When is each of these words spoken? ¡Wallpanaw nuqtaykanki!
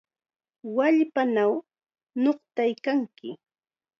¡Wallpanaw 0.75 1.53
nuqtaykanki! 2.23 3.29